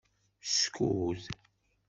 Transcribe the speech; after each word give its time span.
Skud. 0.53 1.19